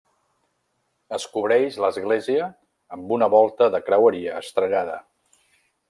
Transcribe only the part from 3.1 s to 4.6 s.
una volta de creueria